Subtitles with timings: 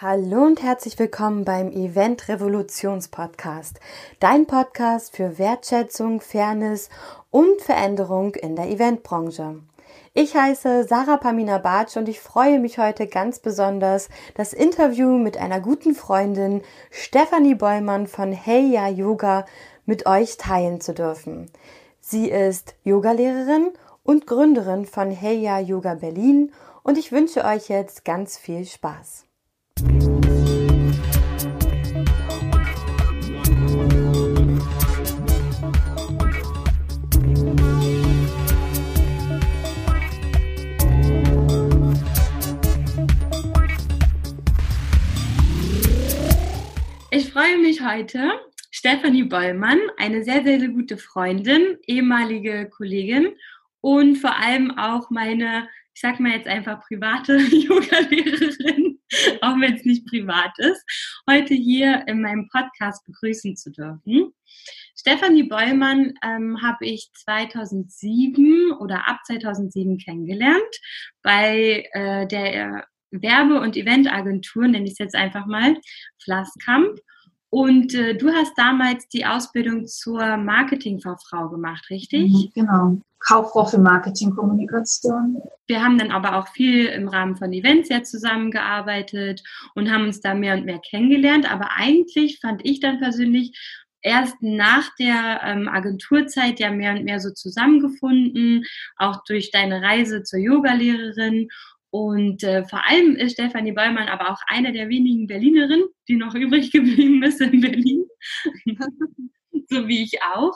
[0.00, 3.80] Hallo und herzlich willkommen beim Event Revolutions Podcast,
[4.20, 6.88] dein Podcast für Wertschätzung, Fairness
[7.30, 9.56] und Veränderung in der Eventbranche.
[10.14, 15.36] Ich heiße Sarah Pamina Bartsch und ich freue mich heute ganz besonders, das Interview mit
[15.36, 16.62] einer guten Freundin
[16.92, 19.46] Stefanie Bollmann von Hey Ya Yoga
[19.84, 21.50] mit euch teilen zu dürfen.
[22.00, 23.72] Sie ist Yogalehrerin
[24.04, 26.52] und Gründerin von Hey Ya Yoga Berlin
[26.84, 29.27] und ich wünsche euch jetzt ganz viel Spaß.
[29.78, 29.84] Ich
[47.32, 48.32] freue mich heute,
[48.72, 53.28] Stefanie Bollmann, eine sehr, sehr, sehr gute Freundin, ehemalige Kollegin
[53.80, 55.68] und vor allem auch meine,
[55.98, 59.00] ich sag mal jetzt einfach private Yoga-Lehrerin
[59.40, 60.84] auch wenn es nicht privat ist,
[61.28, 64.32] heute hier in meinem Podcast begrüßen zu dürfen.
[64.96, 70.60] Stefanie Bollmann ähm, habe ich 2007 oder ab 2007 kennengelernt
[71.22, 75.76] bei äh, der Werbe- und Eventagentur, nenne ich es jetzt einfach mal,
[76.22, 76.98] Flasskamp.
[77.50, 82.30] Und äh, du hast damals die Ausbildung zur Marketingfachfrau gemacht, richtig?
[82.30, 82.98] Mhm, genau.
[83.20, 85.42] Kauffrau für Marketingkommunikation.
[85.66, 89.42] Wir haben dann aber auch viel im Rahmen von Events ja zusammengearbeitet
[89.74, 91.50] und haben uns da mehr und mehr kennengelernt.
[91.50, 93.58] Aber eigentlich fand ich dann persönlich
[94.02, 98.64] erst nach der ähm, Agenturzeit ja mehr und mehr so zusammengefunden,
[98.96, 101.48] auch durch deine Reise zur Yogalehrerin
[101.90, 106.34] und äh, vor allem ist Stefanie Bäumann aber auch eine der wenigen Berlinerinnen, die noch
[106.34, 108.04] übrig geblieben ist in Berlin.
[109.68, 110.54] so wie ich auch.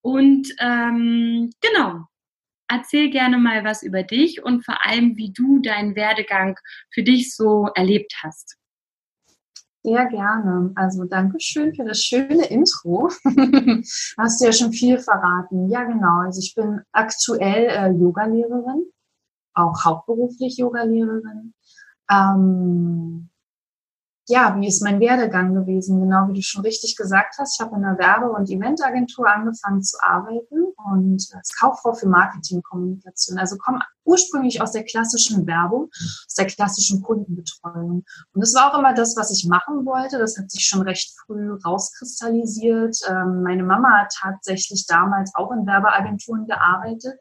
[0.00, 2.06] Und ähm, genau,
[2.68, 6.58] erzähl gerne mal was über dich und vor allem, wie du deinen Werdegang
[6.92, 8.56] für dich so erlebt hast.
[9.84, 10.72] Sehr gerne.
[10.76, 13.08] Also danke schön für das schöne Intro.
[14.16, 15.68] Hast du ja schon viel verraten.
[15.70, 16.20] Ja, genau.
[16.24, 18.86] Also ich bin aktuell äh, Yogalehrerin
[19.54, 21.54] auch hauptberuflich Yogalehrerin.
[22.10, 23.28] Ähm,
[24.32, 26.00] ja, wie ist mein Werdegang gewesen?
[26.00, 29.82] Genau wie du schon richtig gesagt hast, ich habe in einer Werbe- und Eventagentur angefangen
[29.82, 33.38] zu arbeiten und als Kauffrau für Marketingkommunikation.
[33.38, 38.04] Also komme ursprünglich aus der klassischen Werbung, aus der klassischen Kundenbetreuung.
[38.32, 40.18] Und das war auch immer das, was ich machen wollte.
[40.18, 42.96] Das hat sich schon recht früh rauskristallisiert.
[43.10, 47.20] Ähm, meine Mama hat tatsächlich damals auch in Werbeagenturen gearbeitet.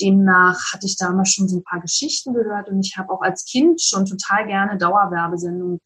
[0.00, 3.44] Demnach hatte ich damals schon so ein paar Geschichten gehört und ich habe auch als
[3.44, 5.80] Kind schon total gerne Dauerwerbesendungen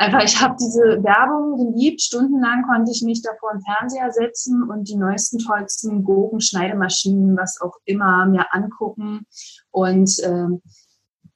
[0.00, 2.00] Einfach, ich habe diese Werbung geliebt.
[2.00, 7.36] Stundenlang konnte ich mich da vor den Fernseher setzen und die neuesten, tollsten Gurken, Schneidemaschinen,
[7.36, 9.26] was auch immer, mir angucken.
[9.72, 10.62] Und ähm,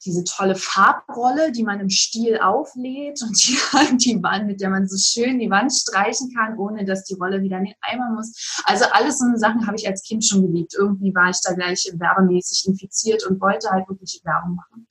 [0.05, 3.59] diese tolle Farbrolle, die man im Stiel auflädt und die,
[3.97, 7.43] die Wand, mit der man so schön die Wand streichen kann, ohne dass die Rolle
[7.43, 8.63] wieder in den Eimer muss.
[8.65, 10.75] Also alles so eine Sachen habe ich als Kind schon geliebt.
[10.79, 14.87] Irgendwie war ich da gleich werbemäßig infiziert und wollte halt wirklich Werbung machen.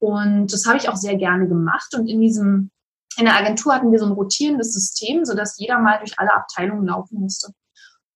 [0.00, 1.94] Und das habe ich auch sehr gerne gemacht.
[1.94, 2.70] Und in diesem
[3.16, 6.86] in der Agentur hatten wir so ein rotierendes System, sodass jeder mal durch alle Abteilungen
[6.86, 7.52] laufen musste.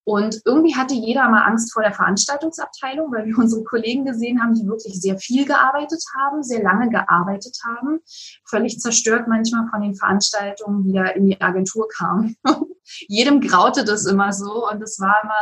[0.04, 4.54] Und irgendwie hatte jeder mal Angst vor der Veranstaltungsabteilung, weil wir unsere Kollegen gesehen haben,
[4.54, 8.00] die wirklich sehr viel gearbeitet haben, sehr lange gearbeitet haben,
[8.44, 12.36] völlig zerstört manchmal von den Veranstaltungen, die da in die Agentur kamen.
[13.08, 15.36] Jedem graute das immer so und es war immer,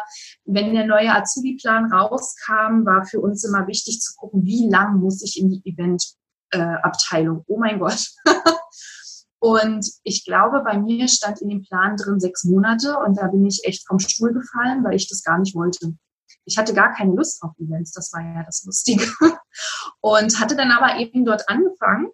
[0.44, 5.22] wenn der neue Azubi-Plan rauskam, war für uns immer wichtig zu gucken, wie lang muss
[5.22, 7.44] ich in die Eventabteilung.
[7.46, 8.06] oh mein Gott.
[9.40, 13.46] Und ich glaube, bei mir stand in dem Plan drin sechs Monate und da bin
[13.46, 15.94] ich echt vom Stuhl gefallen, weil ich das gar nicht wollte.
[16.44, 19.04] Ich hatte gar keine Lust auf Events, das war ja das Lustige.
[20.00, 22.08] Und hatte dann aber eben dort angefangen.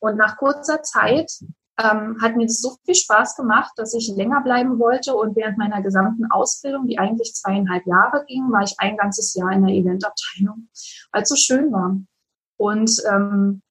[0.00, 1.30] Und nach kurzer Zeit
[1.78, 5.14] ähm, hat mir das so viel Spaß gemacht, dass ich länger bleiben wollte.
[5.14, 9.52] Und während meiner gesamten Ausbildung, die eigentlich zweieinhalb Jahre ging, war ich ein ganzes Jahr
[9.52, 10.68] in der Eventabteilung,
[11.12, 11.98] weil es so schön war.
[12.56, 13.62] Und ähm,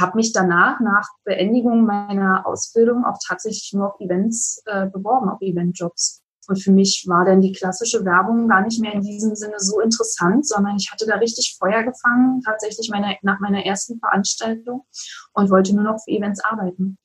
[0.00, 5.40] habe mich danach, nach Beendigung meiner Ausbildung, auch tatsächlich nur auf Events äh, beworben, auf
[5.40, 6.22] Eventjobs.
[6.48, 9.80] Und für mich war dann die klassische Werbung gar nicht mehr in diesem Sinne so
[9.80, 14.84] interessant, sondern ich hatte da richtig Feuer gefangen, tatsächlich meine, nach meiner ersten Veranstaltung
[15.32, 16.98] und wollte nur noch für Events arbeiten.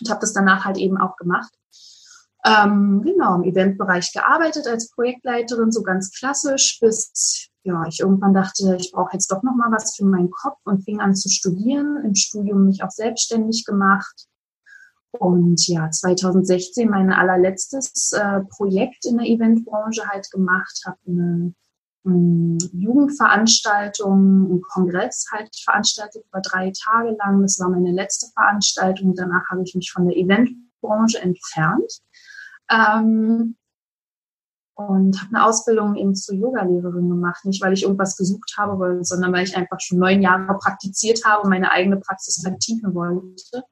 [0.00, 1.52] Und habe das danach halt eben auch gemacht.
[2.44, 8.76] Ähm, genau, im Eventbereich gearbeitet als Projektleiterin, so ganz klassisch, bis ja, ich irgendwann dachte,
[8.78, 12.00] ich brauche jetzt doch noch mal was für meinen Kopf und fing an zu studieren.
[12.04, 14.26] Im Studium mich auch selbstständig gemacht.
[15.10, 21.54] Und ja, 2016 mein allerletztes äh, Projekt in der Eventbranche halt gemacht, habe eine
[22.04, 27.42] ähm, Jugendveranstaltung, einen Kongress halt veranstaltet über drei Tage lang.
[27.42, 29.14] Das war meine letzte Veranstaltung.
[29.16, 32.00] Danach habe ich mich von der Eventbranche entfernt.
[32.70, 33.56] Ähm,
[34.76, 37.44] und habe eine Ausbildung eben zur Yogalehrerin gemacht.
[37.44, 41.42] Nicht, weil ich irgendwas gesucht habe, sondern weil ich einfach schon neun Jahre praktiziert habe
[41.42, 43.64] und meine eigene Praxis vertiefen wollte,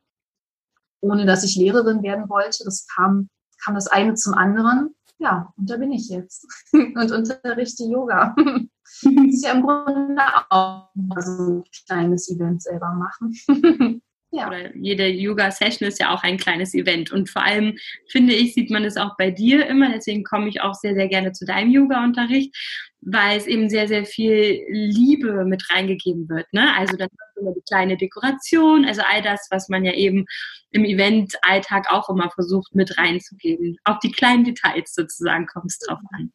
[1.01, 2.65] ohne dass ich Lehrerin werden wollte.
[2.65, 3.29] Das kam,
[3.63, 4.95] kam das eine zum anderen.
[5.19, 8.35] Ja, und da bin ich jetzt und unterrichte Yoga.
[9.03, 10.89] das ist ja im Grunde auch
[11.21, 13.35] so ein kleines Event selber machen.
[14.35, 14.49] Ja.
[14.49, 17.13] Oder jede Yoga-Session ist ja auch ein kleines Event.
[17.13, 17.79] Und vor allem,
[18.09, 19.91] finde ich, sieht man es auch bei dir immer.
[19.91, 22.53] Deswegen komme ich auch sehr, sehr gerne zu deinem Yoga-Unterricht,
[23.01, 26.53] weil es eben sehr, sehr viel Liebe mit reingegeben wird.
[26.53, 26.75] Ne?
[26.77, 30.27] Also dann immer die kleine Dekoration, also all das, was man ja eben
[30.73, 33.77] im Event-Alltag auch immer versucht mit reinzugeben.
[33.85, 36.33] Auf die kleinen Details sozusagen kommt es drauf an.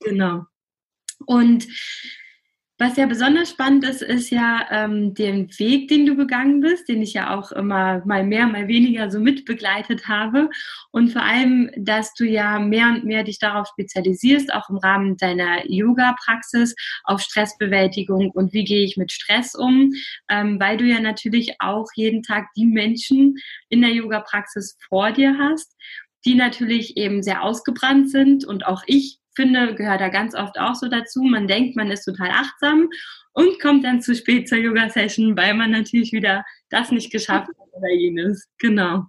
[0.00, 0.46] Genau.
[1.26, 1.68] Und
[2.78, 7.00] was ja besonders spannend ist, ist ja ähm, den Weg, den du gegangen bist, den
[7.00, 10.50] ich ja auch immer mal mehr, mal weniger so mitbegleitet habe.
[10.90, 15.16] Und vor allem, dass du ja mehr und mehr dich darauf spezialisierst, auch im Rahmen
[15.16, 16.74] deiner Yoga-Praxis,
[17.04, 19.92] auf Stressbewältigung und wie gehe ich mit Stress um,
[20.28, 23.36] ähm, weil du ja natürlich auch jeden Tag die Menschen
[23.70, 25.74] in der Yoga-Praxis vor dir hast,
[26.26, 30.74] die natürlich eben sehr ausgebrannt sind und auch ich finde, gehört da ganz oft auch
[30.74, 31.22] so dazu.
[31.22, 32.88] Man denkt, man ist total achtsam
[33.36, 37.68] und kommt dann zu spät zur Yoga-Session, weil man natürlich wieder das nicht geschafft hat
[37.76, 38.48] oder jenes.
[38.58, 39.04] Genau.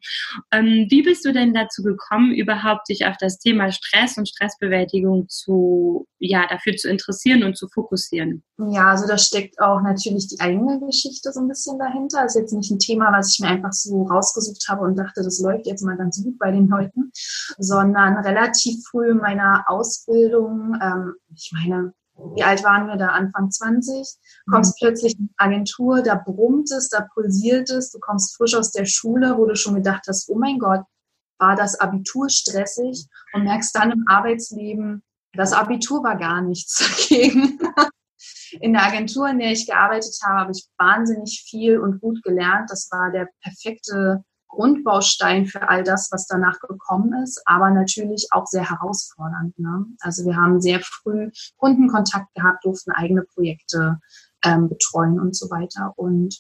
[0.52, 5.30] Ähm, wie bist du denn dazu gekommen, überhaupt dich auf das Thema Stress und Stressbewältigung
[5.30, 8.44] zu, ja, dafür zu interessieren und zu fokussieren?
[8.58, 12.26] Ja, also da steckt auch natürlich die eigene Geschichte so ein bisschen dahinter.
[12.26, 15.40] Ist jetzt nicht ein Thema, was ich mir einfach so rausgesucht habe und dachte, das
[15.40, 17.12] läuft jetzt mal ganz gut bei den Leuten,
[17.58, 21.94] sondern relativ früh in meiner Ausbildung, ähm, ich meine,
[22.36, 23.10] wie alt waren wir da?
[23.10, 24.08] Anfang 20.
[24.50, 24.86] Kommst mhm.
[24.86, 28.86] plötzlich in eine Agentur, da brummt es, da pulsiert es, du kommst frisch aus der
[28.86, 30.82] Schule, wo du schon gedacht hast, oh mein Gott,
[31.40, 35.04] war das Abitur stressig und merkst dann im Arbeitsleben,
[35.34, 36.78] das Abitur war gar nichts
[37.10, 37.60] dagegen.
[38.62, 42.72] In der Agentur, in der ich gearbeitet habe, habe ich wahnsinnig viel und gut gelernt.
[42.72, 48.48] Das war der perfekte Grundbaustein für all das, was danach gekommen ist, aber natürlich auch
[48.48, 49.58] sehr herausfordernd.
[49.60, 49.86] Ne?
[50.00, 54.00] Also wir haben sehr früh Kundenkontakt gehabt, durften eigene Projekte
[54.44, 55.94] ähm, betreuen und so weiter.
[55.96, 56.40] Und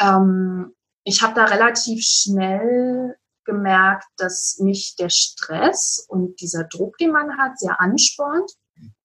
[0.00, 7.10] ähm, ich habe da relativ schnell gemerkt, dass mich der Stress und dieser Druck, den
[7.10, 8.52] man hat, sehr anspornt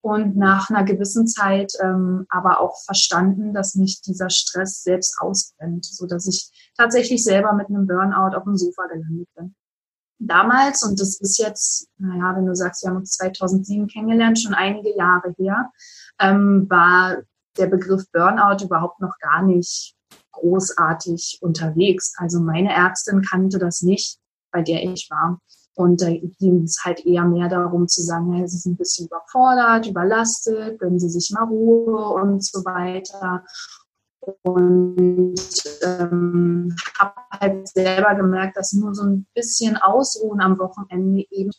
[0.05, 5.83] und nach einer gewissen Zeit ähm, aber auch verstanden, dass mich dieser Stress selbst ausbrennt,
[5.83, 9.55] so dass ich tatsächlich selber mit einem Burnout auf dem Sofa gelandet bin.
[10.19, 14.53] Damals, und das ist jetzt, naja, wenn du sagst, wir haben uns 2007 kennengelernt, schon
[14.53, 15.71] einige Jahre her,
[16.19, 17.23] ähm, war
[17.57, 19.95] der Begriff Burnout überhaupt noch gar nicht
[20.33, 22.13] großartig unterwegs.
[22.17, 24.19] Also meine Ärztin kannte das nicht,
[24.51, 25.39] bei der ich war.
[25.75, 29.87] Und da ging es halt eher mehr darum zu sagen, sie sind ein bisschen überfordert,
[29.87, 33.43] überlastet, gönnen sie sich mal Ruhe und so weiter.
[34.43, 35.35] Und
[35.83, 41.51] ähm, habe halt selber gemerkt, dass nur so ein bisschen Ausruhen am Wochenende eben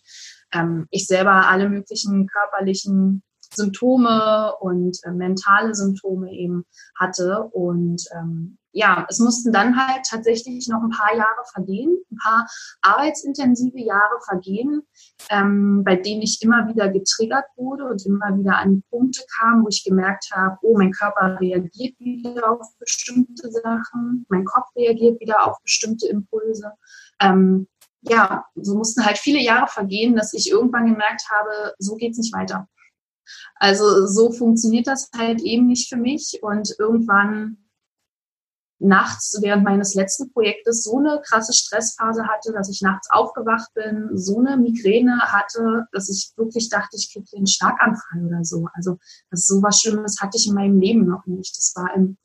[0.53, 3.23] ähm, ich selber alle möglichen körperlichen
[3.57, 6.65] Symptome und äh, mentale Symptome eben
[6.99, 7.43] hatte.
[7.53, 12.47] Und ähm, ja, es mussten dann halt tatsächlich noch ein paar Jahre vergehen, ein paar
[12.83, 14.83] arbeitsintensive Jahre vergehen,
[15.31, 19.69] ähm, bei denen ich immer wieder getriggert wurde und immer wieder an Punkte kam, wo
[19.69, 25.47] ich gemerkt habe, oh, mein Körper reagiert wieder auf bestimmte Sachen, mein Kopf reagiert wieder
[25.47, 26.73] auf bestimmte Impulse.
[27.19, 27.69] Ähm,
[28.03, 32.35] ja, so mussten halt viele Jahre vergehen, dass ich irgendwann gemerkt habe, so geht's nicht
[32.35, 32.69] weiter.
[33.57, 37.59] Also so funktioniert das halt eben nicht für mich und irgendwann
[38.79, 44.11] nachts während meines letzten Projektes so eine krasse Stressphase hatte, dass ich nachts aufgewacht bin,
[44.13, 48.69] so eine Migräne hatte, dass ich wirklich dachte, ich kriege einen Schlaganfall oder so.
[48.75, 48.99] Also
[49.31, 51.57] das so was Schlimmes hatte ich in meinem Leben noch nicht.
[51.57, 52.19] Das war im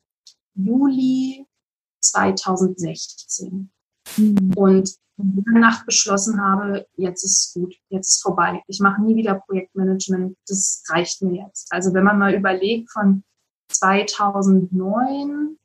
[0.54, 1.46] Juli
[2.00, 3.70] 2016.
[4.16, 4.52] Mhm.
[4.54, 8.62] Und in der Nacht beschlossen habe, jetzt ist gut, jetzt ist vorbei.
[8.66, 11.68] Ich mache nie wieder Projektmanagement, das reicht mir jetzt.
[11.70, 13.22] Also wenn man mal überlegt, von
[13.68, 15.56] 2009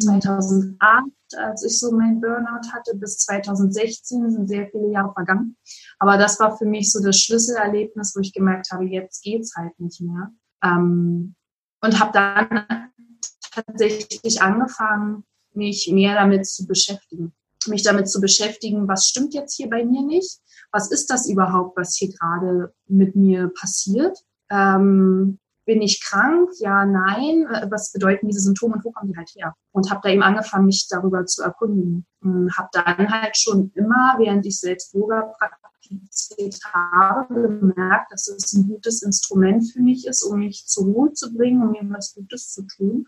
[0.00, 1.04] 2008,
[1.36, 5.56] als ich so mein Burnout hatte, bis 2016 sind sehr viele Jahre vergangen.
[5.98, 9.78] Aber das war für mich so das Schlüsselerlebnis, wo ich gemerkt habe, jetzt geht's halt
[9.78, 10.32] nicht mehr.
[10.62, 11.34] Ähm,
[11.82, 12.90] und habe dann
[13.52, 17.32] tatsächlich angefangen, mich mehr damit zu beschäftigen.
[17.66, 20.38] Mich damit zu beschäftigen, was stimmt jetzt hier bei mir nicht?
[20.72, 24.18] Was ist das überhaupt, was hier gerade mit mir passiert?
[24.50, 25.38] Ähm,
[25.70, 26.50] bin ich krank?
[26.58, 27.46] Ja, nein.
[27.46, 29.54] Äh, was bedeuten diese Symptome und wo kommen die halt her?
[29.72, 32.06] Und habe da eben angefangen, mich darüber zu erkunden.
[32.22, 38.68] Habe dann halt schon immer, während ich selbst Yoga praktiziert habe, gemerkt, dass es ein
[38.68, 42.50] gutes Instrument für mich ist, um mich zur Ruhe zu bringen, um mir was Gutes
[42.50, 43.06] zu tun.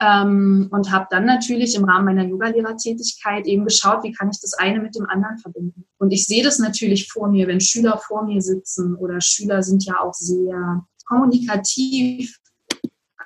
[0.00, 4.54] Ähm, und habe dann natürlich im Rahmen meiner Yogalehrertätigkeit eben geschaut, wie kann ich das
[4.54, 5.86] eine mit dem anderen verbinden.
[5.98, 9.84] Und ich sehe das natürlich vor mir, wenn Schüler vor mir sitzen oder Schüler sind
[9.84, 12.38] ja auch sehr kommunikativ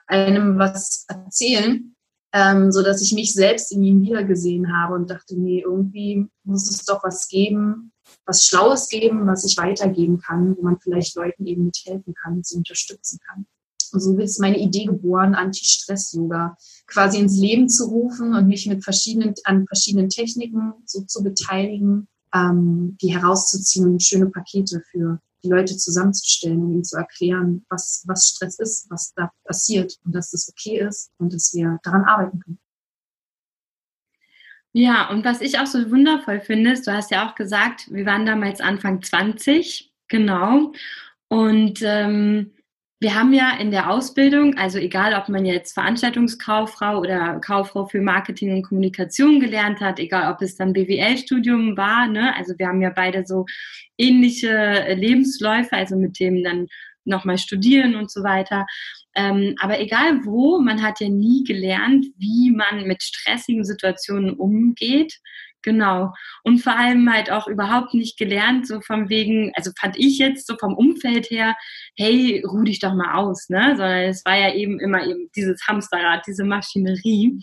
[0.06, 1.94] einem was erzählen,
[2.32, 6.70] ähm, so dass ich mich selbst in ihm wiedergesehen habe und dachte, nee, irgendwie muss
[6.70, 7.92] es doch was geben,
[8.24, 12.56] was Schlaues geben, was ich weitergeben kann, wo man vielleicht Leuten eben mithelfen kann, sie
[12.56, 13.46] unterstützen kann.
[13.92, 16.56] Und so ist meine Idee geboren, Anti-Stress-Yoga
[16.86, 22.08] quasi ins Leben zu rufen und mich mit verschiedenen, an verschiedenen Techniken so zu beteiligen,
[22.34, 28.04] ähm, die herauszuziehen und schöne Pakete für die Leute zusammenzustellen und ihnen zu erklären, was,
[28.06, 32.04] was Stress ist, was da passiert und dass das okay ist und dass wir daran
[32.04, 32.58] arbeiten können.
[34.74, 38.06] Ja, und was ich auch so wundervoll finde, ist, du hast ja auch gesagt, wir
[38.06, 40.72] waren damals Anfang 20, genau.
[41.28, 42.52] Und ähm,
[43.02, 48.00] wir haben ja in der Ausbildung, also egal ob man jetzt Veranstaltungskauffrau oder Kauffrau für
[48.00, 52.34] Marketing und Kommunikation gelernt hat, egal ob es dann BWL-Studium war, ne?
[52.36, 53.44] also wir haben ja beide so
[53.98, 56.68] ähnliche Lebensläufe, also mit dem dann
[57.04, 58.66] nochmal studieren und so weiter.
[59.16, 65.18] Ähm, aber egal wo, man hat ja nie gelernt, wie man mit stressigen Situationen umgeht.
[65.62, 66.12] Genau.
[66.42, 70.46] Und vor allem halt auch überhaupt nicht gelernt, so von wegen, also fand ich jetzt
[70.46, 71.54] so vom Umfeld her,
[71.96, 73.74] hey, ruh dich doch mal aus, ne?
[73.76, 77.38] Sondern es war ja eben immer eben dieses Hamsterrad, diese Maschinerie.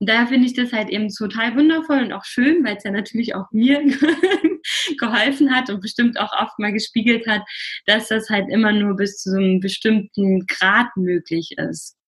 [0.00, 2.90] Und daher finde ich das halt eben total wundervoll und auch schön, weil es ja
[2.90, 3.82] natürlich auch mir
[4.98, 7.42] geholfen hat und bestimmt auch oft mal gespiegelt hat,
[7.84, 11.99] dass das halt immer nur bis zu einem bestimmten Grad möglich ist.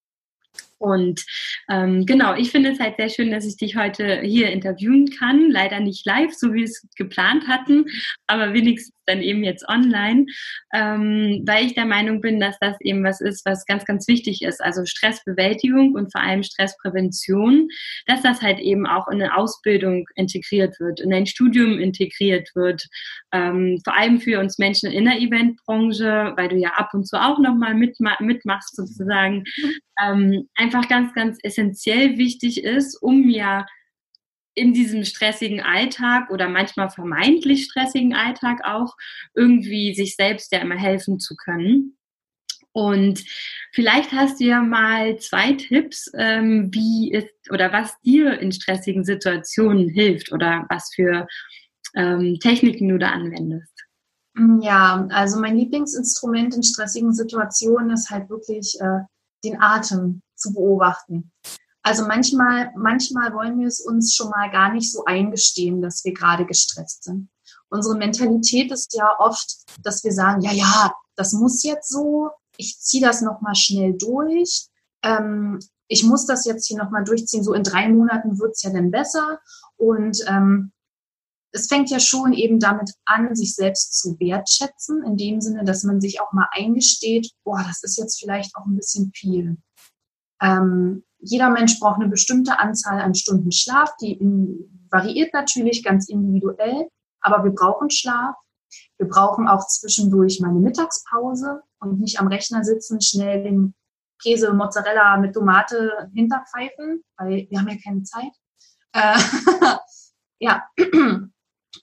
[0.82, 1.24] Und
[1.70, 5.50] ähm, genau, ich finde es halt sehr schön, dass ich dich heute hier interviewen kann.
[5.50, 7.86] Leider nicht live, so wie wir es geplant hatten,
[8.26, 10.26] aber wenigstens dann eben jetzt online,
[10.72, 14.42] ähm, weil ich der Meinung bin, dass das eben was ist, was ganz, ganz wichtig
[14.42, 14.62] ist.
[14.62, 17.68] Also Stressbewältigung und vor allem Stressprävention,
[18.06, 22.86] dass das halt eben auch in eine Ausbildung integriert wird, in ein Studium integriert wird.
[23.32, 27.20] Ähm, vor allem für uns Menschen in der Eventbranche, weil du ja ab und zu
[27.20, 29.44] auch nochmal mitma mitmachst sozusagen,
[30.02, 33.66] ähm, einfach ganz, ganz essentiell wichtig ist, um ja
[34.54, 38.94] in diesem stressigen Alltag oder manchmal vermeintlich stressigen Alltag auch
[39.34, 41.96] irgendwie sich selbst ja immer helfen zu können.
[42.72, 43.22] Und
[43.72, 49.04] vielleicht hast du ja mal zwei Tipps, ähm, wie es oder was dir in stressigen
[49.04, 51.26] Situationen hilft oder was für
[51.94, 53.72] ähm, Techniken du da anwendest.
[54.62, 59.00] Ja, also mein Lieblingsinstrument in stressigen Situationen ist halt wirklich äh,
[59.44, 61.30] den Atem zu beobachten.
[61.82, 66.14] Also manchmal, manchmal wollen wir es uns schon mal gar nicht so eingestehen, dass wir
[66.14, 67.28] gerade gestresst sind.
[67.70, 72.78] Unsere Mentalität ist ja oft, dass wir sagen, ja, ja, das muss jetzt so, ich
[72.78, 74.68] ziehe das nochmal schnell durch,
[75.02, 75.58] ähm,
[75.88, 79.40] ich muss das jetzt hier nochmal durchziehen, so in drei Monaten wird's ja dann besser.
[79.76, 80.72] Und ähm,
[81.52, 85.82] es fängt ja schon eben damit an, sich selbst zu wertschätzen, in dem Sinne, dass
[85.82, 89.58] man sich auch mal eingesteht, boah, das ist jetzt vielleicht auch ein bisschen viel.
[90.42, 96.08] Ähm, jeder Mensch braucht eine bestimmte Anzahl an Stunden Schlaf, die in, variiert natürlich ganz
[96.08, 96.88] individuell,
[97.20, 98.34] aber wir brauchen Schlaf.
[98.98, 103.74] Wir brauchen auch zwischendurch mal eine Mittagspause und nicht am Rechner sitzen, schnell den
[104.20, 108.32] Käse, Mozzarella mit Tomate hinterpfeifen, weil wir haben ja keine Zeit.
[108.92, 109.18] Äh,
[110.38, 110.64] ja,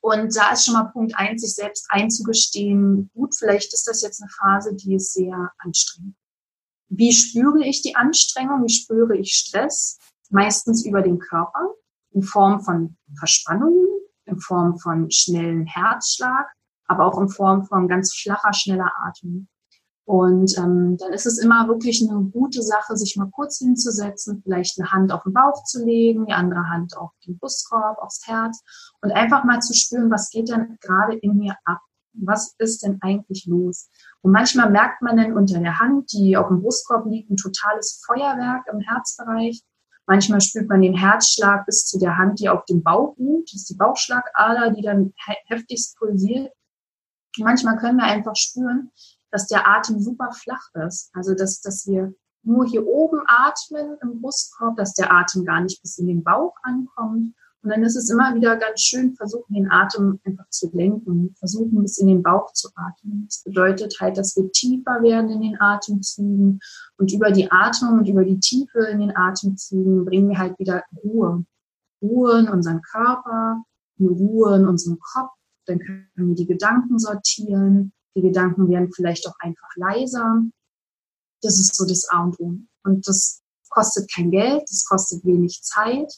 [0.02, 4.22] und da ist schon mal Punkt eins, sich selbst einzugestehen, gut, vielleicht ist das jetzt
[4.22, 6.16] eine Phase, die ist sehr anstrengend.
[6.90, 8.64] Wie spüre ich die Anstrengung?
[8.64, 9.98] Wie spüre ich Stress?
[10.30, 11.74] Meistens über den Körper
[12.12, 13.88] in Form von Verspannungen,
[14.26, 16.48] in Form von schnellen Herzschlag,
[16.86, 19.48] aber auch in Form von ganz flacher, schneller Atmung.
[20.06, 24.80] Und ähm, dann ist es immer wirklich eine gute Sache, sich mal kurz hinzusetzen, vielleicht
[24.80, 28.64] eine Hand auf den Bauch zu legen, die andere Hand auf den Brustkorb, aufs Herz
[29.04, 31.80] und einfach mal zu spüren, was geht denn gerade in mir ab
[32.14, 33.90] was ist denn eigentlich los?
[34.22, 38.04] Und manchmal merkt man dann unter der Hand, die auf dem Brustkorb liegt, ein totales
[38.06, 39.62] Feuerwerk im Herzbereich.
[40.06, 43.54] Manchmal spürt man den Herzschlag bis zu der Hand, die auf dem Bauch liegt.
[43.54, 45.14] Das ist die Bauchschlagader, die dann
[45.48, 46.52] heftigst pulsiert.
[47.38, 48.92] Und manchmal können wir einfach spüren,
[49.32, 51.12] dass der Atem super flach ist.
[51.14, 55.82] Also, dass, dass wir nur hier oben atmen im Brustkorb, dass der Atem gar nicht
[55.82, 59.70] bis in den Bauch ankommt Und dann ist es immer wieder ganz schön, versuchen den
[59.70, 63.26] Atem einfach zu lenken, versuchen bis in den Bauch zu atmen.
[63.26, 66.60] Das bedeutet halt, dass wir tiefer werden in den Atemzügen
[66.98, 70.84] und über die Atmung und über die Tiefe in den Atemzügen bringen wir halt wieder
[71.04, 71.46] Ruhe.
[72.02, 73.62] Ruhe in unseren Körper,
[74.00, 75.32] Ruhe in unserem Kopf.
[75.66, 77.92] Dann können wir die Gedanken sortieren.
[78.16, 80.44] Die Gedanken werden vielleicht auch einfach leiser.
[81.42, 82.56] Das ist so das A und O.
[82.84, 86.12] Und das kostet kein Geld, das kostet wenig Zeit.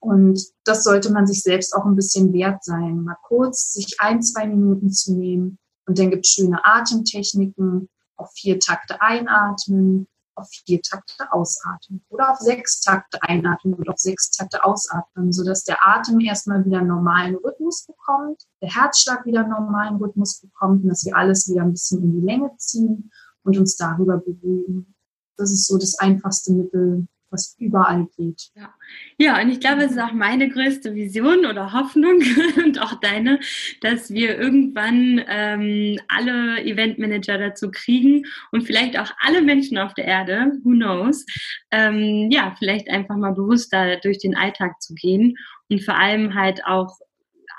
[0.00, 3.04] Und das sollte man sich selbst auch ein bisschen wert sein.
[3.04, 5.58] Mal kurz sich ein, zwei Minuten zu nehmen.
[5.86, 12.30] Und dann gibt es schöne Atemtechniken, auf vier Takte einatmen, auf vier Takte ausatmen oder
[12.30, 16.88] auf sechs Takte einatmen und auf sechs Takte ausatmen, sodass der Atem erstmal wieder einen
[16.88, 21.62] normalen Rhythmus bekommt, der Herzschlag wieder einen normalen Rhythmus bekommt und dass wir alles wieder
[21.62, 23.10] ein bisschen in die Länge ziehen
[23.42, 24.94] und uns darüber beruhigen.
[25.36, 28.50] Das ist so das einfachste Mittel, was überall geht.
[28.54, 28.74] Ja.
[29.18, 32.20] ja, und ich glaube, es ist auch meine größte Vision oder Hoffnung
[32.64, 33.40] und auch deine,
[33.80, 40.06] dass wir irgendwann ähm, alle Eventmanager dazu kriegen und vielleicht auch alle Menschen auf der
[40.06, 41.24] Erde, who knows,
[41.70, 45.36] ähm, ja, vielleicht einfach mal bewusster durch den Alltag zu gehen
[45.68, 46.98] und vor allem halt auch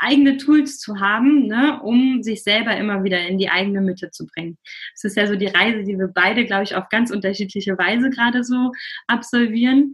[0.02, 4.26] eigene Tools zu haben, ne, um sich selber immer wieder in die eigene Mitte zu
[4.28, 4.58] bringen.
[4.94, 8.10] Das ist ja so die Reise, die wir beide, glaube ich, auf ganz unterschiedliche Weise
[8.10, 8.72] gerade so
[9.08, 9.94] absolvieren.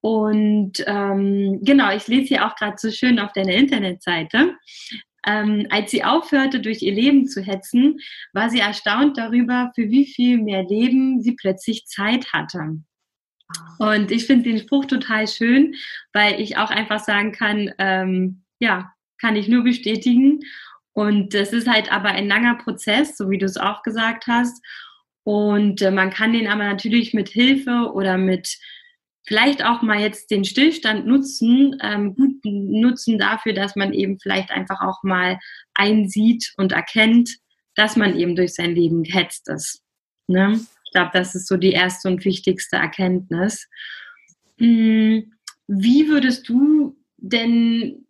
[0.00, 4.54] Und ähm, genau, ich lese hier auch gerade so schön auf deiner Internetseite.
[5.26, 7.98] Ähm, als sie aufhörte, durch ihr Leben zu hetzen,
[8.32, 12.78] war sie erstaunt darüber, für wie viel mehr Leben sie plötzlich Zeit hatte.
[13.78, 15.74] Und ich finde den Spruch total schön,
[16.12, 20.40] weil ich auch einfach sagen kann, ähm, ja, kann ich nur bestätigen.
[20.92, 24.64] Und das ist halt aber ein langer Prozess, so wie du es auch gesagt hast.
[25.24, 28.58] Und äh, man kann den aber natürlich mit Hilfe oder mit
[29.26, 34.50] vielleicht auch mal jetzt den Stillstand nutzen, ähm, gut nutzen dafür, dass man eben vielleicht
[34.50, 35.38] einfach auch mal
[35.74, 37.36] einsieht und erkennt,
[37.74, 39.82] dass man eben durch sein Leben gehetzt ist.
[40.28, 40.60] Ne?
[40.84, 43.68] Ich glaube, das ist so die erste und wichtigste Erkenntnis.
[44.58, 45.32] Hm,
[45.66, 48.05] wie würdest du denn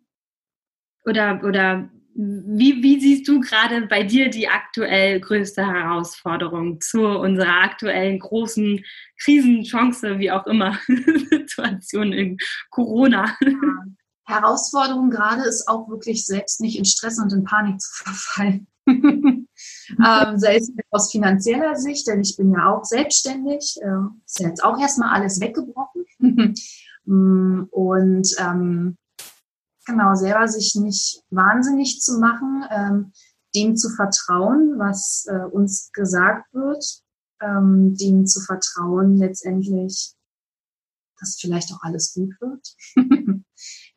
[1.07, 7.61] oder, oder wie, wie siehst du gerade bei dir die aktuell größte Herausforderung zu unserer
[7.61, 8.83] aktuellen großen
[9.21, 10.77] Krisenchance, wie auch immer,
[11.29, 12.37] Situation in
[12.71, 13.37] Corona?
[14.25, 18.67] Herausforderung gerade ist auch wirklich selbst nicht in Stress und in Panik zu verfallen.
[18.87, 24.63] ähm, selbst aus finanzieller Sicht, denn ich bin ja auch selbstständig, äh, ist ja jetzt
[24.63, 26.05] auch erstmal alles weggebrochen.
[27.09, 28.97] Mm, und ähm,
[29.87, 33.11] genau, selber sich nicht wahnsinnig zu machen, ähm,
[33.55, 36.83] dem zu vertrauen, was äh, uns gesagt wird,
[37.41, 40.13] ähm, dem zu vertrauen letztendlich,
[41.19, 42.75] dass vielleicht auch alles gut wird,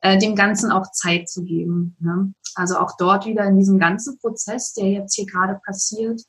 [0.00, 1.96] äh, dem Ganzen auch Zeit zu geben.
[2.00, 2.32] Ne?
[2.54, 6.22] Also auch dort wieder in diesem ganzen Prozess, der jetzt hier gerade passiert,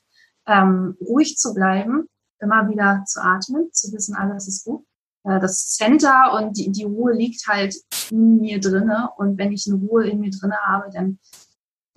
[0.46, 2.08] ähm, ruhig zu bleiben,
[2.40, 4.84] immer wieder zu atmen, zu wissen, alles ist gut
[5.24, 7.76] das Center und die, die Ruhe liegt halt
[8.10, 9.10] in mir drinne.
[9.16, 11.18] Und wenn ich eine Ruhe in mir drinne habe, dann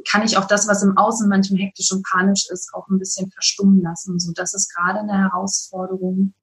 [0.08, 3.32] kann ich auch das, was im Außen manchmal hektisch und panisch ist, auch ein bisschen
[3.32, 4.20] verstummen lassen.
[4.20, 6.34] So, das ist gerade eine Herausforderung.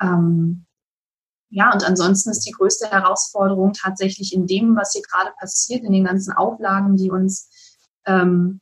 [0.00, 0.66] Ähm,
[1.48, 5.92] ja, und ansonsten ist die größte Herausforderung tatsächlich in dem, was hier gerade passiert, in
[5.92, 7.50] den ganzen Auflagen, die uns
[8.06, 8.60] ähm,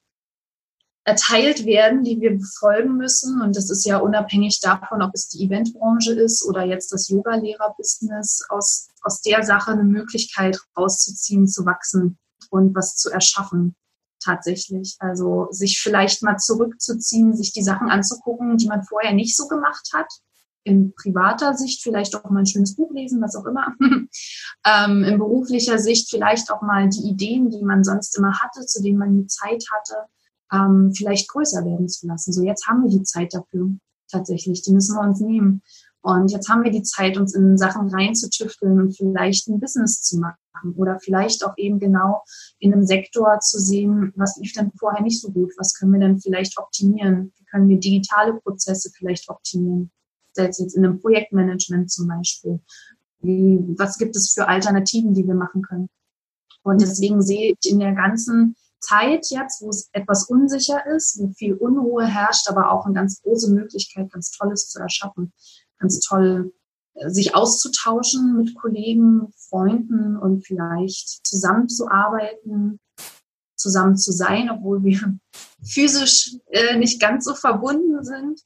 [1.05, 3.41] erteilt werden, die wir befolgen müssen.
[3.41, 8.47] Und das ist ja unabhängig davon, ob es die Eventbranche ist oder jetzt das Yoga-Lehrer-Business,
[8.49, 12.19] aus, aus der Sache eine Möglichkeit rauszuziehen, zu wachsen
[12.51, 13.75] und was zu erschaffen
[14.23, 14.97] tatsächlich.
[14.99, 19.91] Also sich vielleicht mal zurückzuziehen, sich die Sachen anzugucken, die man vorher nicht so gemacht
[19.95, 20.07] hat.
[20.63, 23.75] In privater Sicht vielleicht auch mal ein schönes Buch lesen, was auch immer.
[23.81, 28.83] ähm, in beruflicher Sicht vielleicht auch mal die Ideen, die man sonst immer hatte, zu
[28.83, 30.11] denen man nie Zeit hatte,
[30.53, 32.33] ähm, vielleicht größer werden zu lassen.
[32.33, 33.71] So, jetzt haben wir die Zeit dafür
[34.11, 35.63] tatsächlich, die müssen wir uns nehmen.
[36.03, 40.19] Und jetzt haben wir die Zeit, uns in Sachen reinzutüfteln und vielleicht ein Business zu
[40.19, 40.39] machen
[40.77, 42.23] oder vielleicht auch eben genau
[42.59, 46.01] in einem Sektor zu sehen, was lief denn vorher nicht so gut, was können wir
[46.01, 49.91] denn vielleicht optimieren, wie können wir digitale Prozesse vielleicht optimieren,
[50.33, 52.61] selbst jetzt in einem Projektmanagement zum Beispiel.
[53.21, 55.89] Wie, was gibt es für Alternativen, die wir machen können?
[56.63, 61.29] Und deswegen sehe ich in der ganzen Zeit jetzt, wo es etwas unsicher ist, wo
[61.33, 65.33] viel Unruhe herrscht, aber auch eine ganz große Möglichkeit, ganz Tolles zu erschaffen,
[65.79, 66.53] ganz toll
[66.95, 72.81] äh, sich auszutauschen mit Kollegen, Freunden und vielleicht zusammenzuarbeiten,
[73.57, 75.19] zusammen zu sein, obwohl wir
[75.63, 78.41] physisch äh, nicht ganz so verbunden sind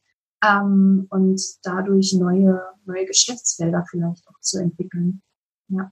[0.45, 5.23] ähm, und dadurch neue, neue Geschäftsfelder vielleicht auch zu entwickeln.
[5.69, 5.91] Ja.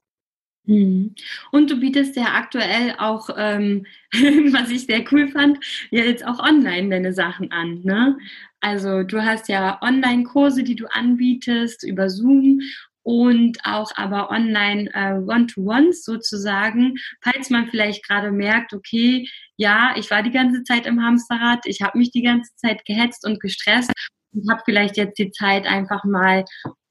[0.65, 1.15] Mhm.
[1.51, 5.59] Und du bietest ja aktuell auch, ähm, was ich sehr cool fand,
[5.91, 7.81] ja jetzt auch online deine Sachen an.
[7.83, 8.17] Ne?
[8.61, 12.61] Also du hast ja Online-Kurse, die du anbietest über Zoom
[13.03, 20.11] und auch aber online äh, One-to-Ones sozusagen, falls man vielleicht gerade merkt, okay, ja, ich
[20.13, 23.93] war die ganze Zeit im Hamsterrad, ich habe mich die ganze Zeit gehetzt und gestresst
[24.33, 26.45] und habe vielleicht jetzt die Zeit einfach mal,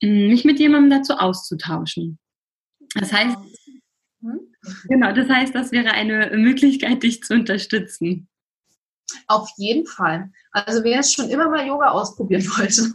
[0.04, 2.20] hm, mich mit jemandem dazu auszutauschen.
[2.96, 3.52] Das heißt, hm?
[4.88, 8.28] Genau, das heißt, das wäre eine Möglichkeit, dich zu unterstützen.
[9.28, 10.32] Auf jeden Fall.
[10.52, 12.92] Also wer es schon immer mal Yoga ausprobieren wollte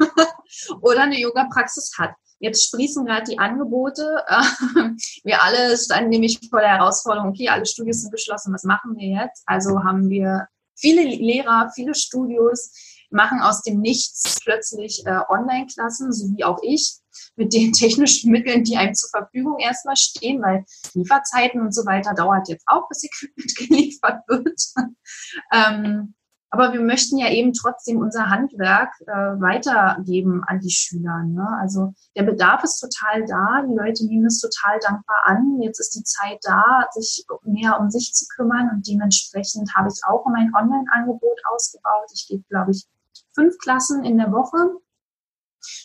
[0.80, 4.02] oder eine Yoga-Praxis hat, jetzt sprießen gerade die Angebote.
[5.24, 9.22] wir alle standen nämlich vor der Herausforderung, okay, alle Studios sind geschlossen, was machen wir
[9.22, 9.42] jetzt?
[9.46, 12.72] Also haben wir viele Lehrer, viele Studios,
[13.10, 16.98] machen aus dem Nichts plötzlich äh, Online-Klassen, so wie auch ich,
[17.36, 20.64] mit den technischen Mitteln, die einem zur Verfügung erstmal stehen, weil
[20.94, 24.60] Lieferzeiten und so weiter dauert jetzt auch, bis Equipment geliefert wird.
[25.52, 26.14] ähm,
[26.50, 31.24] aber wir möchten ja eben trotzdem unser Handwerk äh, weitergeben an die Schüler.
[31.24, 31.46] Ne?
[31.60, 35.60] Also der Bedarf ist total da, die Leute nehmen es total dankbar an.
[35.60, 40.00] Jetzt ist die Zeit da, sich mehr um sich zu kümmern und dementsprechend habe ich
[40.06, 42.10] auch mein Online-Angebot ausgebaut.
[42.14, 42.86] Ich gebe, glaube ich,
[43.36, 44.80] fünf Klassen in der Woche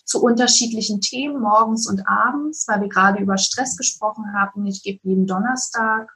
[0.05, 4.65] zu unterschiedlichen Themen, morgens und abends, weil wir gerade über Stress gesprochen haben.
[4.65, 6.11] Ich gebe jeden Donnerstag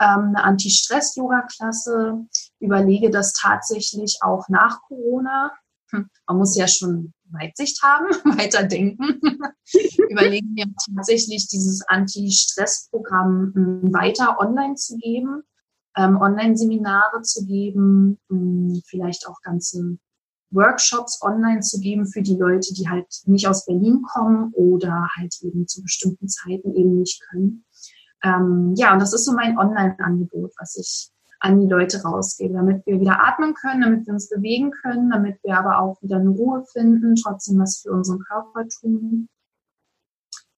[0.00, 2.26] ähm, eine Anti-Stress-Yoga-Klasse,
[2.60, 5.52] überlege das tatsächlich auch nach Corona.
[5.90, 8.06] Hm, man muss ja schon Weitsicht haben,
[8.38, 9.20] weiter denken.
[10.10, 15.42] Überlegen wir tatsächlich dieses Anti-Stress-Programm hm, weiter online zu geben,
[15.96, 19.98] ähm, Online-Seminare zu geben, hm, vielleicht auch ganze
[20.50, 25.34] Workshops online zu geben für die Leute, die halt nicht aus Berlin kommen oder halt
[25.42, 27.64] eben zu bestimmten Zeiten eben nicht können.
[28.22, 32.86] Ähm, ja, und das ist so mein Online-Angebot, was ich an die Leute rausgebe, damit
[32.86, 36.30] wir wieder atmen können, damit wir uns bewegen können, damit wir aber auch wieder eine
[36.30, 39.28] Ruhe finden, trotzdem was für unseren Körper tun.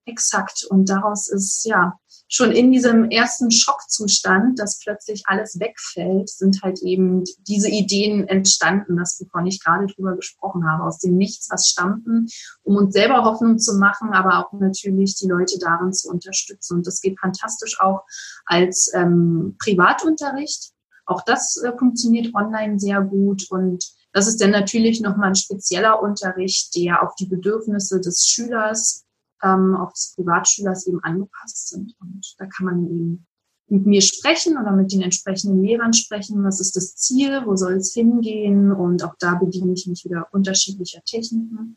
[0.05, 0.67] Exakt.
[0.71, 1.99] Und daraus ist ja
[2.29, 8.97] schon in diesem ersten Schockzustand, dass plötzlich alles wegfällt, sind halt eben diese Ideen entstanden,
[8.97, 12.29] das wovon ich gerade drüber gesprochen habe, aus dem Nichts was stammten,
[12.63, 16.77] um uns selber Hoffnung zu machen, aber auch natürlich die Leute darin zu unterstützen.
[16.77, 18.03] Und das geht fantastisch auch
[18.45, 20.73] als ähm, Privatunterricht.
[21.07, 26.03] Auch das äh, funktioniert online sehr gut und das ist dann natürlich nochmal ein spezieller
[26.03, 29.05] Unterricht, der auf die Bedürfnisse des Schülers
[29.43, 31.95] ähm, auf Privatschülers eben angepasst sind.
[32.01, 33.27] Und da kann man eben
[33.69, 36.43] mit mir sprechen oder mit den entsprechenden Lehrern sprechen.
[36.45, 37.43] Was ist das Ziel?
[37.45, 38.73] Wo soll es hingehen?
[38.73, 41.77] Und auch da bediene ich mich wieder unterschiedlicher Techniken,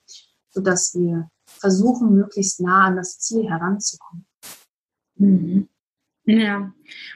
[0.51, 4.25] sodass wir versuchen, möglichst nah an das Ziel heranzukommen.
[5.15, 5.67] Mhm.
[6.39, 6.71] Ja,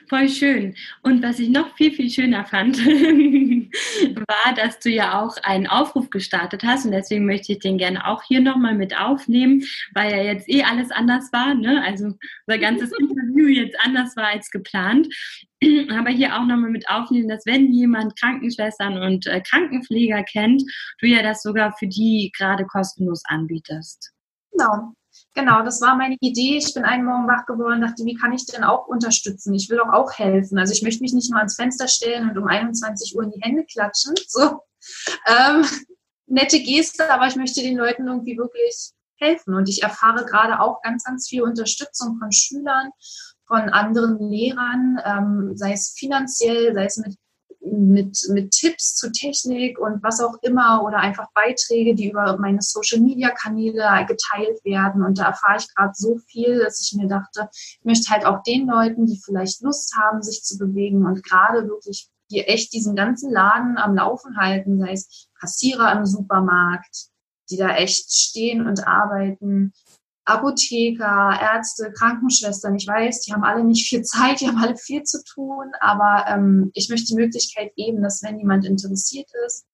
[0.10, 0.76] voll schön.
[1.02, 6.10] Und was ich noch viel, viel schöner fand, war, dass du ja auch einen Aufruf
[6.10, 6.86] gestartet hast.
[6.86, 10.64] Und deswegen möchte ich den gerne auch hier nochmal mit aufnehmen, weil ja jetzt eh
[10.64, 11.54] alles anders war.
[11.54, 11.82] Ne?
[11.86, 12.14] Also
[12.46, 15.08] unser ganzes Interview jetzt anders war als geplant.
[15.92, 20.62] Aber hier auch nochmal mit aufnehmen, dass wenn jemand Krankenschwestern und äh, Krankenpfleger kennt,
[21.00, 24.12] du ja das sogar für die gerade kostenlos anbietest.
[24.52, 24.94] Genau.
[25.36, 26.58] Genau, das war meine Idee.
[26.58, 29.54] Ich bin einen Morgen wach geworden, dachte, wie kann ich denn auch unterstützen?
[29.54, 30.58] Ich will doch auch helfen.
[30.58, 33.42] Also ich möchte mich nicht nur ans Fenster stellen und um 21 Uhr in die
[33.42, 34.16] Hände klatschen.
[34.28, 34.62] So
[35.26, 35.66] ähm,
[36.28, 39.56] nette Geste, aber ich möchte den Leuten irgendwie wirklich helfen.
[39.56, 42.92] Und ich erfahre gerade auch ganz, ganz viel Unterstützung von Schülern,
[43.48, 47.18] von anderen Lehrern, ähm, sei es finanziell, sei es mit
[47.66, 52.62] mit, mit Tipps zu Technik und was auch immer oder einfach Beiträge, die über meine
[52.62, 55.04] Social-Media-Kanäle geteilt werden.
[55.04, 58.44] Und da erfahre ich gerade so viel, dass ich mir dachte, ich möchte halt auch
[58.44, 62.96] den Leuten, die vielleicht Lust haben, sich zu bewegen und gerade wirklich hier echt diesen
[62.96, 67.10] ganzen Laden am Laufen halten, sei es Kassierer im Supermarkt,
[67.50, 69.74] die da echt stehen und arbeiten,
[70.26, 75.04] Apotheker, Ärzte, Krankenschwestern, ich weiß, die haben alle nicht viel Zeit, die haben alle viel
[75.04, 79.66] zu tun, aber ähm, ich möchte die Möglichkeit geben, dass wenn jemand interessiert ist,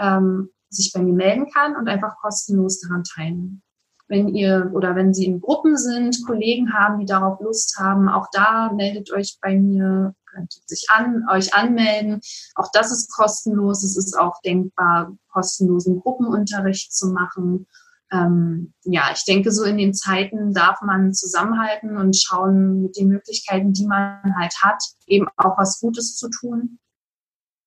[0.00, 3.62] ähm, sich bei mir melden kann und einfach kostenlos daran teilnehmen.
[4.08, 8.26] Wenn ihr oder wenn Sie in Gruppen sind, Kollegen haben, die darauf Lust haben, auch
[8.32, 12.20] da meldet euch bei mir, könnt sich an, euch anmelden.
[12.56, 13.84] Auch das ist kostenlos.
[13.84, 17.68] Es ist auch denkbar, kostenlosen Gruppenunterricht zu machen
[18.12, 23.08] ähm, ja, ich denke, so in den Zeiten darf man zusammenhalten und schauen mit den
[23.08, 26.78] Möglichkeiten, die man halt hat, eben auch was Gutes zu tun.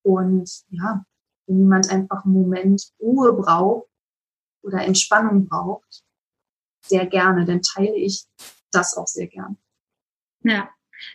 [0.03, 1.05] Und ja,
[1.47, 3.87] wenn jemand einfach einen Moment Ruhe braucht
[4.63, 6.03] oder Entspannung braucht,
[6.85, 8.25] sehr gerne, dann teile ich
[8.71, 9.57] das auch sehr gern.
[10.41, 10.69] Ja,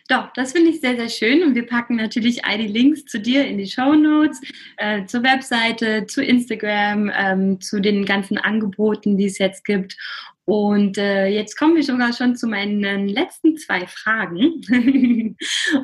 [0.07, 3.19] doch, das finde ich sehr, sehr schön und wir packen natürlich all die Links zu
[3.19, 4.41] dir in die Show Notes,
[4.77, 9.97] äh, zur Webseite, zu Instagram, ähm, zu den ganzen Angeboten, die es jetzt gibt.
[10.45, 14.61] Und äh, jetzt kommen wir sogar schon zu meinen letzten zwei Fragen.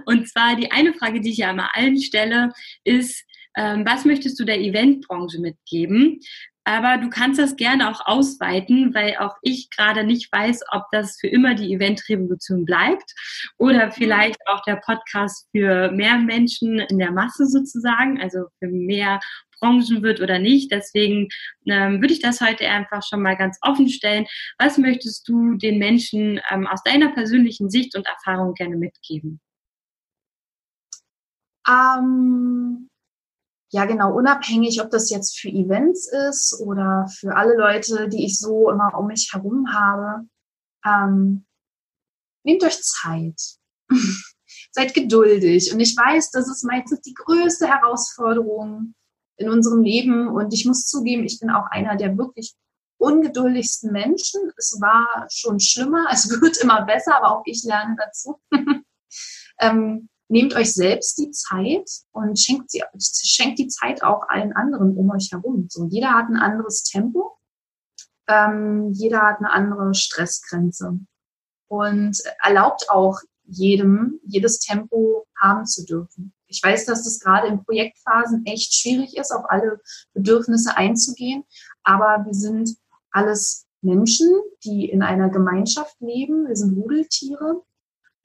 [0.05, 2.49] und zwar die eine Frage, die ich ja immer allen stelle,
[2.83, 3.23] ist,
[3.55, 6.19] ähm, was möchtest du der Eventbranche mitgeben?
[6.65, 11.17] Aber du kannst das gerne auch ausweiten, weil auch ich gerade nicht weiß, ob das
[11.19, 13.13] für immer die Eventrevolution bleibt
[13.57, 19.19] oder vielleicht auch der Podcast für mehr Menschen in der Masse sozusagen, also für mehr
[19.59, 20.71] Branchen wird oder nicht.
[20.71, 21.29] Deswegen
[21.67, 24.25] ähm, würde ich das heute einfach schon mal ganz offen stellen.
[24.57, 29.39] Was möchtest du den Menschen ähm, aus deiner persönlichen Sicht und Erfahrung gerne mitgeben?
[31.67, 32.89] Ähm,
[33.75, 38.39] ja, genau, unabhängig, ob das jetzt für Events ist oder für alle Leute, die ich
[38.39, 40.25] so immer um mich herum habe.
[40.85, 41.45] Ähm,
[42.45, 43.35] nehmt euch Zeit.
[44.71, 45.73] Seid geduldig.
[45.73, 48.95] Und ich weiß, das ist meistens die größte Herausforderung
[49.35, 50.29] in unserem Leben.
[50.29, 52.55] Und ich muss zugeben, ich bin auch einer der wirklich
[52.97, 54.53] ungeduldigsten Menschen.
[54.55, 58.39] Es war schon schlimmer, es wird immer besser, aber auch ich lerne dazu.
[59.59, 64.97] ähm, nehmt euch selbst die Zeit und schenkt, sie, schenkt die Zeit auch allen anderen
[64.97, 65.67] um euch herum.
[65.69, 67.37] So, jeder hat ein anderes Tempo,
[68.27, 70.99] ähm, jeder hat eine andere Stressgrenze
[71.67, 76.33] und erlaubt auch jedem, jedes Tempo haben zu dürfen.
[76.47, 79.79] Ich weiß, dass das gerade in Projektphasen echt schwierig ist, auf alle
[80.13, 81.43] Bedürfnisse einzugehen,
[81.83, 82.77] aber wir sind
[83.11, 84.29] alles Menschen,
[84.63, 86.47] die in einer Gemeinschaft leben.
[86.47, 87.61] Wir sind Rudeltiere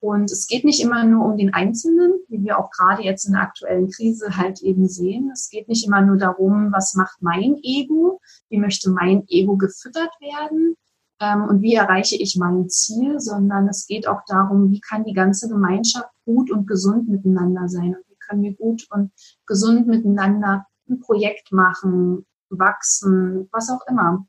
[0.00, 3.32] und es geht nicht immer nur um den Einzelnen, wie wir auch gerade jetzt in
[3.32, 5.30] der aktuellen Krise halt eben sehen.
[5.30, 10.10] Es geht nicht immer nur darum, was macht mein Ego, wie möchte mein Ego gefüttert
[10.20, 10.74] werden
[11.20, 15.12] ähm, und wie erreiche ich mein Ziel, sondern es geht auch darum, wie kann die
[15.12, 19.12] ganze Gemeinschaft gut und gesund miteinander sein und wie können wir gut und
[19.46, 24.26] gesund miteinander ein Projekt machen, wachsen, was auch immer.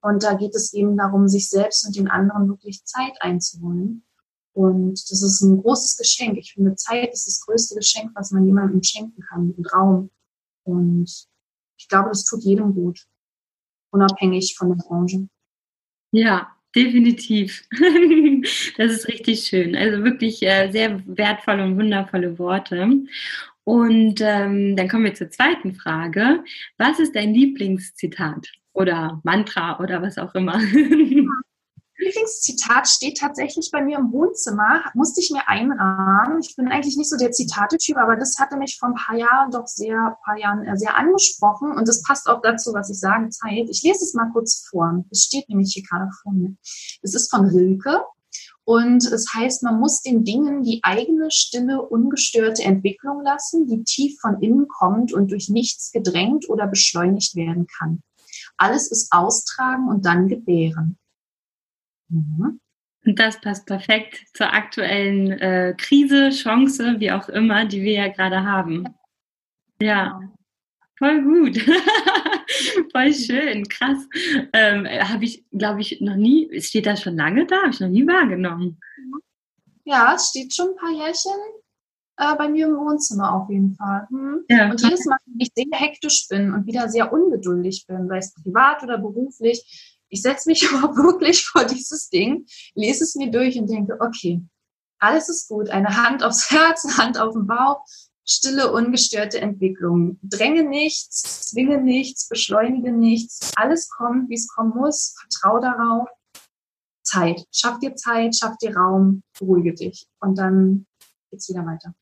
[0.00, 4.04] Und da geht es eben darum, sich selbst und den anderen wirklich Zeit einzuholen
[4.58, 6.36] und das ist ein großes Geschenk.
[6.36, 10.10] Ich finde, Zeit ist das größte Geschenk, was man jemandem schenken kann, und Raum.
[10.64, 11.28] Und
[11.78, 13.06] ich glaube, das tut jedem gut,
[13.92, 15.28] unabhängig von der Branche.
[16.10, 17.68] Ja, definitiv.
[18.76, 19.76] das ist richtig schön.
[19.76, 22.82] Also wirklich äh, sehr wertvolle und wundervolle Worte.
[23.62, 26.42] Und ähm, dann kommen wir zur zweiten Frage.
[26.78, 30.60] Was ist dein Lieblingszitat oder Mantra oder was auch immer?
[31.98, 36.40] Lieblingszitat steht tatsächlich bei mir im Wohnzimmer, musste ich mir einrahmen.
[36.40, 39.50] Ich bin eigentlich nicht so der Zitatetyp, aber das hatte mich vor ein paar Jahren
[39.50, 43.28] doch sehr, paar Jahren äh, sehr angesprochen und das passt auch dazu, was ich sage,
[43.30, 43.68] Zeit.
[43.68, 45.04] Ich lese es mal kurz vor.
[45.10, 46.54] Es steht nämlich hier gerade vor mir.
[47.02, 48.04] Es ist von Rilke
[48.64, 54.20] und es heißt, man muss den Dingen die eigene stille, ungestörte Entwicklung lassen, die tief
[54.20, 58.02] von innen kommt und durch nichts gedrängt oder beschleunigt werden kann.
[58.56, 60.96] Alles ist austragen und dann gebären.
[62.08, 62.60] Mhm.
[63.04, 68.08] Und das passt perfekt zur aktuellen äh, Krise, Chance, wie auch immer, die wir ja
[68.08, 68.84] gerade haben.
[69.80, 70.20] Ja,
[70.98, 71.58] voll gut.
[72.92, 74.06] voll schön, krass.
[74.52, 77.56] Ähm, Habe ich, glaube ich, noch nie, steht das schon lange da?
[77.58, 78.78] Habe ich noch nie wahrgenommen.
[79.84, 81.32] Ja, es steht schon ein paar Jährchen
[82.18, 84.06] äh, bei mir im Wohnzimmer auf jeden Fall.
[84.10, 84.44] Hm.
[84.48, 88.18] Ja, und jedes Mal, wenn ich sehr hektisch bin und wieder sehr ungeduldig bin, sei
[88.18, 93.30] es privat oder beruflich, ich setze mich aber wirklich vor dieses Ding, lese es mir
[93.30, 94.42] durch und denke, okay,
[94.98, 95.70] alles ist gut.
[95.70, 97.84] Eine Hand aufs Herz, eine Hand auf den Bauch,
[98.26, 100.18] stille, ungestörte Entwicklung.
[100.22, 103.52] Dränge nichts, zwinge nichts, beschleunige nichts.
[103.56, 105.14] Alles kommt, wie es kommen muss.
[105.20, 106.08] Vertrau darauf.
[107.02, 107.42] Zeit.
[107.52, 110.06] Schaff dir Zeit, schaff dir Raum, beruhige dich.
[110.20, 110.86] Und dann
[111.30, 111.94] geht's wieder weiter.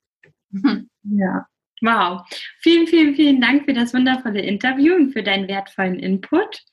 [1.09, 1.47] Ja.
[1.83, 2.23] Wow.
[2.63, 6.65] Vielen, vielen, vielen Dank für das wundervolle Interview und für deinen wertvollen Input.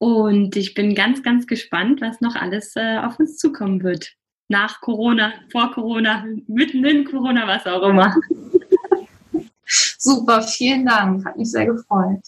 [0.00, 4.14] Und ich bin ganz, ganz gespannt, was noch alles äh, auf uns zukommen wird.
[4.48, 8.16] Nach Corona, vor Corona, mitten in Corona, was auch immer.
[9.66, 11.26] Super, vielen Dank.
[11.26, 12.20] Hat mich sehr gefreut.